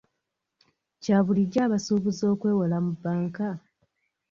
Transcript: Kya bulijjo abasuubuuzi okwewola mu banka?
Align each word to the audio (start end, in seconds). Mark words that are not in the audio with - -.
Kya 1.03 1.17
bulijjo 1.25 1.59
abasuubuuzi 1.65 2.23
okwewola 2.33 2.77
mu 2.85 2.93
banka? 3.03 3.49